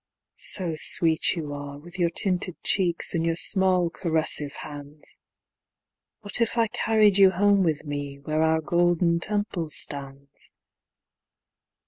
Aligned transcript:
So 0.55 0.75
sweet 0.79 1.33
you 1.35 1.53
are, 1.53 1.77
with 1.77 1.99
your 1.99 2.09
tinted 2.09 2.55
cheeks 2.63 3.13
and 3.13 3.23
your 3.23 3.35
small 3.35 3.91
caressive 3.91 4.53
hands, 4.61 5.15
What 6.21 6.41
if 6.41 6.57
I 6.57 6.65
carried 6.69 7.19
you 7.19 7.29
home 7.29 7.61
with 7.61 7.83
me, 7.85 8.17
where 8.17 8.41
our 8.41 8.61
Golden 8.61 9.19
Temple 9.19 9.69
stands? 9.69 10.51